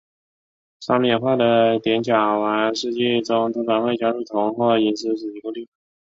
[0.79, 5.67] 商品化的碘甲烷试剂中通常会加入铜或银丝使其稳定。